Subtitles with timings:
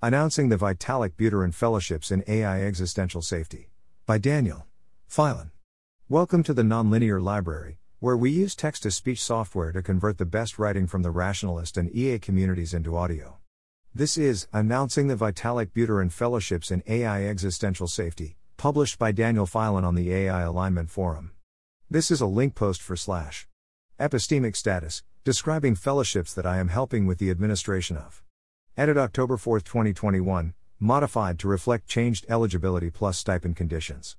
[0.00, 3.70] Announcing the Vitalik Buterin Fellowships in AI Existential Safety.
[4.06, 4.64] By Daniel
[5.08, 5.50] Filan.
[6.08, 10.24] Welcome to the Nonlinear Library, where we use text to speech software to convert the
[10.24, 13.38] best writing from the rationalist and EA communities into audio.
[13.92, 19.84] This is Announcing the Vitalik Buterin Fellowships in AI Existential Safety, published by Daniel Filan
[19.84, 21.32] on the AI Alignment Forum.
[21.90, 23.48] This is a link post for slash
[23.98, 28.22] epistemic status, describing fellowships that I am helping with the administration of.
[28.78, 34.16] Edit October 4, 2021, modified to reflect changed eligibility plus stipend conditions.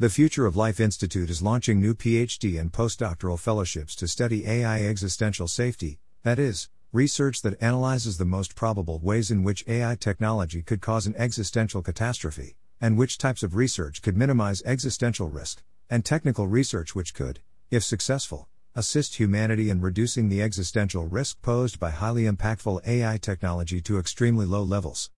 [0.00, 4.80] The Future of Life Institute is launching new PhD and postdoctoral fellowships to study AI
[4.80, 10.60] existential safety, that is, research that analyzes the most probable ways in which AI technology
[10.60, 16.04] could cause an existential catastrophe, and which types of research could minimize existential risk, and
[16.04, 17.38] technical research which could,
[17.70, 23.80] if successful, assist humanity in reducing the existential risk posed by highly impactful AI technology
[23.80, 25.10] to extremely low levels.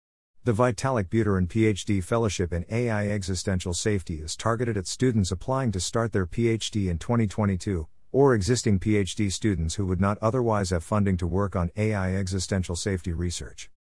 [0.45, 5.81] The Vitalik Buterin PhD Fellowship in AI Existential Safety is targeted at students applying to
[5.81, 11.17] start their PhD in 2022, or existing PhD students who would not otherwise have funding
[11.19, 13.71] to work on AI existential safety research.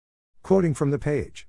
[0.42, 1.48] Quoting from the page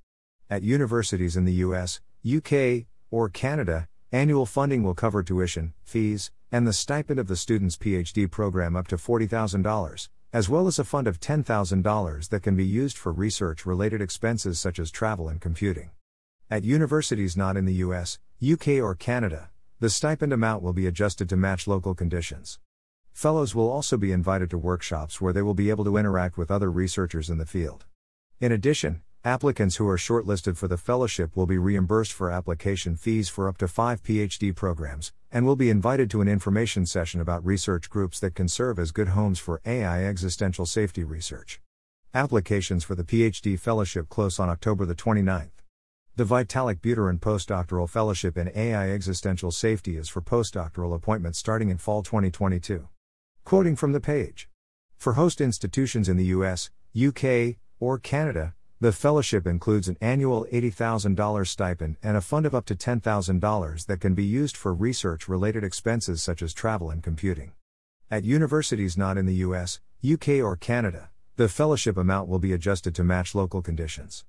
[0.50, 6.68] At universities in the US, UK, or Canada, annual funding will cover tuition, fees, and
[6.68, 11.08] the stipend of the student's PhD program up to $40,000, as well as a fund
[11.08, 15.90] of $10,000 that can be used for research related expenses such as travel and computing.
[16.52, 21.28] At universities not in the US, UK, or Canada, the stipend amount will be adjusted
[21.30, 22.60] to match local conditions.
[23.14, 26.52] Fellows will also be invited to workshops where they will be able to interact with
[26.52, 27.86] other researchers in the field.
[28.40, 33.30] In addition, Applicants who are shortlisted for the fellowship will be reimbursed for application fees
[33.30, 37.46] for up to five PhD programs, and will be invited to an information session about
[37.46, 41.62] research groups that can serve as good homes for AI existential safety research.
[42.14, 45.52] Applications for the PhD fellowship close on October the 29th.
[46.18, 51.78] The Vitalik Buterin Postdoctoral Fellowship in AI Existential Safety is for postdoctoral appointments starting in
[51.78, 52.90] fall 2022.
[53.46, 54.50] Quoting from the page.
[54.98, 61.48] For host institutions in the US, UK, or Canada, the fellowship includes an annual $80,000
[61.48, 65.64] stipend and a fund of up to $10,000 that can be used for research related
[65.64, 67.54] expenses such as travel and computing.
[68.12, 72.94] At universities not in the US, UK, or Canada, the fellowship amount will be adjusted
[72.96, 74.26] to match local conditions.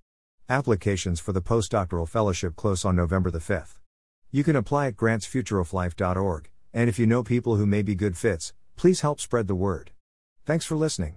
[0.49, 3.81] Applications for the postdoctoral fellowship close on November the 5th.
[4.31, 8.53] You can apply at grantsfutureoflife.org, and if you know people who may be good fits,
[8.77, 9.91] please help spread the word.
[10.47, 11.17] Thanks for listening.